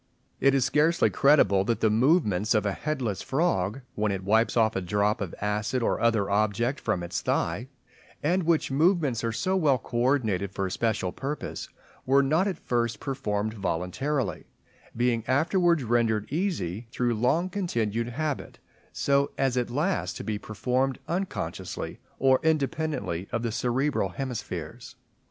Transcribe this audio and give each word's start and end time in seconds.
It 0.39 0.55
is 0.55 0.65
scarcely 0.65 1.11
credible 1.11 1.63
that 1.65 1.79
the 1.79 1.91
movements 1.91 2.55
of 2.55 2.65
a 2.65 2.71
headless 2.71 3.21
frog, 3.21 3.81
when 3.93 4.11
it 4.11 4.23
wipes 4.23 4.57
off 4.57 4.75
a 4.75 4.81
drop 4.81 5.21
of 5.21 5.35
acid 5.39 5.83
or 5.83 6.01
other 6.01 6.27
object 6.27 6.79
from 6.79 7.03
its 7.03 7.21
thigh, 7.21 7.67
and 8.23 8.41
which 8.41 8.71
movements 8.71 9.23
are 9.23 9.31
so 9.31 9.55
well 9.55 9.77
coordinated 9.77 10.49
for 10.51 10.65
a 10.65 10.71
special 10.71 11.11
purpose, 11.11 11.69
were 12.07 12.23
not 12.23 12.47
at 12.47 12.57
first 12.57 12.99
performed 12.99 13.53
voluntarily, 13.53 14.45
being 14.97 15.23
afterwards 15.27 15.83
rendered 15.83 16.25
easy 16.31 16.87
through 16.91 17.13
long 17.13 17.47
continued 17.47 18.09
habit 18.09 18.57
so 18.91 19.29
as 19.37 19.55
at 19.55 19.69
last 19.69 20.17
to 20.17 20.23
be 20.23 20.39
performed 20.39 20.97
unconsciously, 21.07 21.99
or 22.17 22.39
independently 22.41 23.27
of 23.31 23.43
the 23.43 23.51
cerebral 23.51 24.09
hemispheres. 24.09 24.95